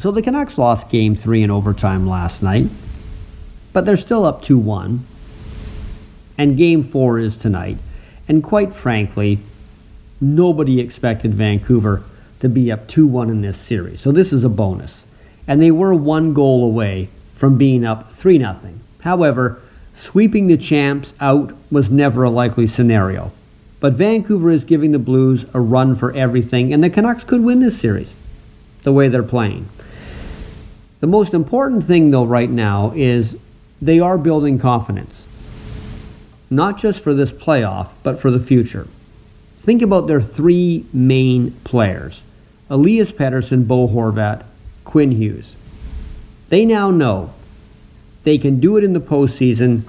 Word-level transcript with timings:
So 0.00 0.12
the 0.12 0.22
Canucks 0.22 0.58
lost 0.58 0.90
game 0.90 1.16
three 1.16 1.42
in 1.42 1.50
overtime 1.50 2.06
last 2.06 2.40
night, 2.40 2.68
but 3.72 3.84
they're 3.84 3.96
still 3.96 4.24
up 4.24 4.42
2 4.42 4.56
1. 4.56 5.04
And 6.38 6.56
game 6.56 6.84
four 6.84 7.18
is 7.18 7.36
tonight. 7.36 7.78
And 8.28 8.40
quite 8.40 8.72
frankly, 8.72 9.40
nobody 10.20 10.78
expected 10.78 11.34
Vancouver 11.34 12.04
to 12.38 12.48
be 12.48 12.70
up 12.70 12.86
2 12.86 13.08
1 13.08 13.28
in 13.28 13.40
this 13.40 13.58
series. 13.58 14.00
So 14.00 14.12
this 14.12 14.32
is 14.32 14.44
a 14.44 14.48
bonus. 14.48 15.04
And 15.48 15.60
they 15.60 15.72
were 15.72 15.92
one 15.92 16.32
goal 16.32 16.62
away 16.62 17.08
from 17.34 17.58
being 17.58 17.84
up 17.84 18.12
3 18.12 18.38
0. 18.38 18.56
However, 19.00 19.60
sweeping 19.96 20.46
the 20.46 20.56
champs 20.56 21.12
out 21.18 21.52
was 21.72 21.90
never 21.90 22.22
a 22.22 22.30
likely 22.30 22.68
scenario. 22.68 23.32
But 23.80 23.94
Vancouver 23.94 24.52
is 24.52 24.64
giving 24.64 24.92
the 24.92 25.00
Blues 25.00 25.44
a 25.54 25.60
run 25.60 25.96
for 25.96 26.12
everything, 26.12 26.72
and 26.72 26.84
the 26.84 26.90
Canucks 26.90 27.24
could 27.24 27.42
win 27.42 27.58
this 27.58 27.80
series 27.80 28.14
the 28.84 28.92
way 28.92 29.08
they're 29.08 29.24
playing. 29.24 29.68
The 31.00 31.06
most 31.06 31.34
important 31.34 31.86
thing, 31.86 32.10
though, 32.10 32.24
right 32.24 32.50
now 32.50 32.92
is 32.94 33.36
they 33.80 34.00
are 34.00 34.18
building 34.18 34.58
confidence. 34.58 35.24
Not 36.50 36.78
just 36.78 37.00
for 37.00 37.14
this 37.14 37.30
playoff, 37.30 37.88
but 38.02 38.20
for 38.20 38.30
the 38.30 38.40
future. 38.40 38.88
Think 39.60 39.82
about 39.82 40.06
their 40.06 40.22
three 40.22 40.84
main 40.92 41.52
players 41.64 42.22
Elias 42.70 43.12
Pettersson, 43.12 43.66
Bo 43.66 43.88
Horvat, 43.88 44.44
Quinn 44.84 45.10
Hughes. 45.10 45.54
They 46.48 46.64
now 46.64 46.90
know 46.90 47.32
they 48.24 48.38
can 48.38 48.60
do 48.60 48.76
it 48.76 48.84
in 48.84 48.92
the 48.92 49.00
postseason 49.00 49.82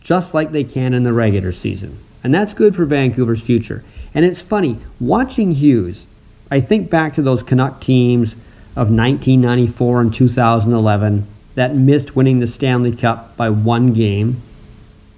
just 0.00 0.34
like 0.34 0.50
they 0.50 0.64
can 0.64 0.94
in 0.94 1.02
the 1.04 1.12
regular 1.12 1.52
season. 1.52 1.96
And 2.24 2.34
that's 2.34 2.54
good 2.54 2.74
for 2.74 2.84
Vancouver's 2.84 3.40
future. 3.40 3.84
And 4.14 4.24
it's 4.24 4.40
funny, 4.40 4.78
watching 5.00 5.52
Hughes, 5.52 6.06
I 6.50 6.60
think 6.60 6.90
back 6.90 7.14
to 7.14 7.22
those 7.22 7.42
Canuck 7.42 7.80
teams 7.80 8.34
of 8.74 8.88
1994 8.88 10.00
and 10.00 10.14
2011 10.14 11.26
that 11.54 11.76
missed 11.76 12.16
winning 12.16 12.40
the 12.40 12.46
Stanley 12.46 12.96
Cup 12.96 13.36
by 13.36 13.50
one 13.50 13.92
game. 13.92 14.40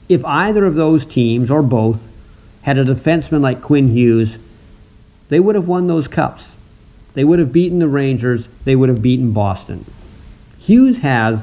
If 0.08 0.24
either 0.24 0.64
of 0.64 0.74
those 0.74 1.06
teams, 1.06 1.50
or 1.50 1.62
both, 1.62 2.00
had 2.62 2.78
a 2.78 2.84
defenseman 2.84 3.42
like 3.42 3.62
Quinn 3.62 3.88
Hughes, 3.88 4.38
they 5.28 5.38
would 5.38 5.54
have 5.54 5.68
won 5.68 5.86
those 5.86 6.08
cups. 6.08 6.56
They 7.14 7.22
would 7.22 7.38
have 7.38 7.52
beaten 7.52 7.78
the 7.78 7.88
Rangers. 7.88 8.48
They 8.64 8.74
would 8.74 8.88
have 8.88 9.00
beaten 9.00 9.32
Boston. 9.32 9.84
Hughes 10.58 10.98
has 10.98 11.42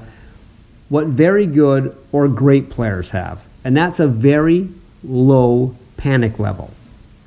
what 0.89 1.07
very 1.07 1.45
good 1.45 1.95
or 2.11 2.27
great 2.27 2.69
players 2.69 3.09
have, 3.11 3.39
and 3.63 3.75
that's 3.77 3.99
a 3.99 4.07
very 4.07 4.69
low 5.03 5.73
panic 5.95 6.39
level. 6.39 6.71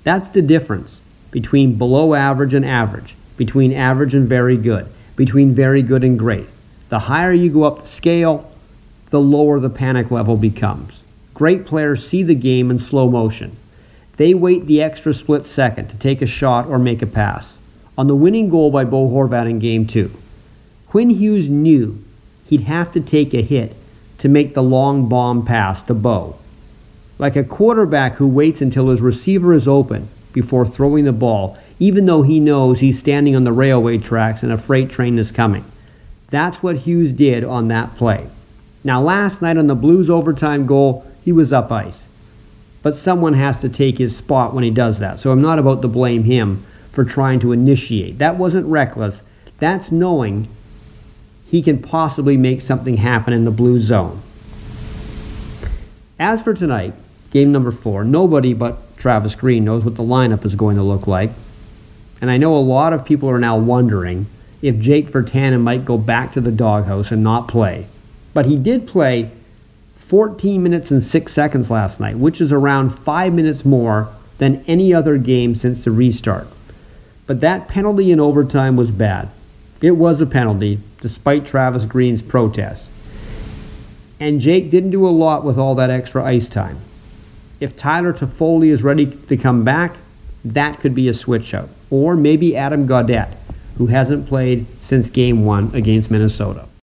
That's 0.03 0.29
the 0.29 0.43
difference 0.43 1.01
between 1.31 1.79
below 1.79 2.15
average 2.15 2.53
and 2.53 2.67
average 2.67 3.17
between 3.37 3.73
average 3.73 4.15
and 4.15 4.29
very 4.29 4.57
good, 4.57 4.87
between 5.17 5.55
very 5.55 5.83
good 5.83 6.05
and 6.05 6.19
great. 6.19 6.47
The 6.89 6.99
higher 6.99 7.33
you 7.33 7.51
go 7.51 7.65
up 7.65 7.83
the 7.83 7.89
scale, 7.89 8.51
the 9.11 9.21
lower 9.21 9.61
the 9.61 9.71
panic 9.71 10.11
level 10.11 10.37
becomes. 10.37 11.03
Great 11.35 11.67
players 11.67 12.07
see 12.07 12.23
the 12.23 12.35
game 12.35 12.71
in 12.71 12.79
slow 12.79 13.11
motion. 13.11 13.57
They 14.17 14.35
wait 14.35 14.67
the 14.67 14.83
extra 14.83 15.13
split 15.13 15.47
second 15.47 15.89
to 15.89 15.97
take 15.97 16.23
a 16.23 16.27
shot 16.27 16.67
or 16.69 16.79
make 16.79 17.03
a 17.03 17.07
pass. 17.07 17.59
On 17.99 18.07
the 18.07 18.15
winning 18.15 18.49
goal 18.49 18.71
by 18.71 18.85
Bo 18.85 19.09
Horvat 19.09 19.49
in 19.49 19.59
Game 19.59 19.87
2, 19.87 20.11
Quinn 20.89 21.11
Hughes 21.11 21.49
knew 21.49 22.03
he'd 22.47 22.63
have 22.63 22.93
to 22.93 23.01
take 23.01 23.35
a 23.35 23.43
hit 23.43 23.75
to 24.19 24.29
make 24.29 24.55
the 24.55 24.63
long 24.63 25.09
bomb 25.09 25.45
pass 25.45 25.83
to 25.85 25.95
Bo. 25.95 26.37
Like 27.19 27.37
a 27.37 27.45
quarterback 27.45 28.15
who 28.15 28.27
waits 28.27 28.61
until 28.61 28.91
his 28.91 29.01
receiver 29.01 29.55
is 29.55 29.67
open 29.67 30.09
before 30.33 30.67
throwing 30.67 31.05
the 31.05 31.13
ball, 31.13 31.59
even 31.85 32.07
though 32.07 32.23
he 32.23 32.41
knows 32.41 32.81
he's 32.81 32.99
standing 32.99 33.37
on 33.37 33.45
the 33.45 33.53
railway 33.53 33.99
tracks 33.99 34.43
and 34.43 34.51
a 34.51 34.57
freight 34.57 34.89
train 34.89 35.19
is 35.19 35.31
coming. 35.31 35.63
That's 36.31 36.63
what 36.63 36.79
Hughes 36.79 37.13
did 37.13 37.45
on 37.45 37.69
that 37.69 37.95
play. 37.97 38.27
Now, 38.85 39.03
last 39.03 39.43
night 39.43 39.59
on 39.59 39.67
the 39.67 39.75
Blues 39.75 40.09
overtime 40.09 40.65
goal, 40.65 41.05
he 41.27 41.31
was 41.31 41.53
up 41.53 41.71
ice. 41.71 42.07
But 42.83 42.97
someone 42.97 43.35
has 43.35 43.61
to 43.61 43.69
take 43.69 43.99
his 43.99 44.17
spot 44.17 44.55
when 44.55 44.65
he 44.65 44.71
does 44.71 44.99
that. 45.01 45.21
So 45.21 45.31
I'm 45.31 45.43
not 45.43 45.59
about 45.59 45.83
to 45.83 45.89
blame 45.89 46.25
him 46.25 46.65
for 46.93 47.05
trying 47.05 47.39
to 47.41 47.53
initiate. 47.53 48.17
That 48.17 48.39
wasn't 48.39 48.67
reckless. 48.67 49.21
That's 49.59 49.93
knowing 49.93 50.49
he 51.47 51.61
can 51.61 51.83
possibly 51.83 52.39
make 52.39 52.63
something 52.63 52.97
happen 52.97 53.35
in 53.35 53.45
the 53.45 53.51
blue 53.51 53.79
zone. 53.79 54.23
As 56.19 56.41
for 56.41 56.55
tonight, 56.55 56.95
game 57.31 57.53
number 57.53 57.71
four, 57.71 58.05
nobody 58.05 58.55
but 58.55 58.97
Travis 58.97 59.35
Green 59.35 59.67
knows 59.67 59.85
what 59.85 59.97
the 59.97 60.03
lineup 60.03 60.47
is 60.47 60.55
going 60.55 60.79
to 60.79 60.83
look 60.83 61.07
like. 61.07 61.31
And 62.21 62.31
I 62.31 62.37
know 62.37 62.57
a 62.57 62.59
lot 62.59 62.93
of 62.93 63.05
people 63.05 63.29
are 63.29 63.39
now 63.39 63.57
wondering 63.57 64.27
if 64.63 64.79
Jake 64.79 65.11
Virtanen 65.11 65.61
might 65.61 65.85
go 65.85 65.99
back 65.99 66.33
to 66.33 66.41
the 66.41 66.53
doghouse 66.53 67.11
and 67.11 67.23
not 67.23 67.49
play. 67.49 67.87
But 68.33 68.47
he 68.47 68.57
did 68.57 68.87
play 68.87 69.31
14 70.09 70.63
minutes 70.63 70.91
and 70.91 71.03
6 71.03 71.33
seconds 71.33 71.71
last 71.71 72.01
night, 72.01 72.17
which 72.17 72.41
is 72.41 72.53
around 72.53 72.91
5 72.91 73.33
minutes 73.33 73.65
more 73.65 74.09
than 74.39 74.65
any 74.67 74.93
other 74.93 75.19
game 75.19 75.55
since 75.55 75.85
the 75.85 75.91
restart. 75.91 76.47
But 77.27 77.41
that 77.41 77.69
penalty 77.69 78.11
in 78.13 78.21
overtime 78.21 78.77
was 78.77 78.91
bad. 78.91 79.29
It 79.81 79.93
was 79.93 80.21
a 80.21 80.27
penalty, 80.27 80.79
despite 81.01 81.47
Travis 81.47 81.85
Green's 81.85 82.23
protests. 82.23 82.89
And 84.21 84.41
Jake 84.41 84.71
didn't 84.71 84.91
do 84.91 85.07
a 85.07 85.11
lot 85.11 85.45
with 85.45 85.59
all 85.59 85.75
that 85.75 85.91
extra 85.91 86.25
ice 86.25 86.49
time. 86.49 86.79
If 87.61 87.77
Tyler 87.77 88.13
Toffoli 88.13 88.71
is 88.71 88.83
ready 88.83 89.07
to 89.07 89.37
come 89.37 89.65
back, 89.65 89.97
that 90.45 90.81
could 90.81 90.95
be 90.95 91.09
a 91.09 91.15
switch 91.15 91.55
out. 91.55 91.69
Or 91.91 92.17
maybe 92.17 92.57
Adam 92.57 92.87
Gaudette, 92.87 93.35
who 93.79 93.87
hasn't 93.87 94.29
played 94.29 94.67
since 94.83 95.11
game 95.11 95.45
one 95.45 95.71
against 95.75 96.11
Minnesota. 96.11 96.67